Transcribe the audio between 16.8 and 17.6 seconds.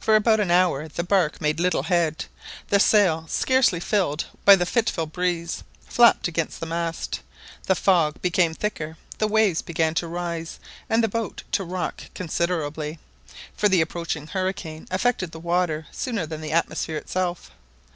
itself.